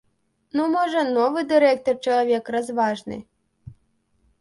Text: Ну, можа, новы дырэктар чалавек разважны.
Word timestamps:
Ну, 0.59 0.63
можа, 0.75 1.03
новы 1.17 1.39
дырэктар 1.53 1.95
чалавек 2.07 2.53
разважны. 2.59 3.23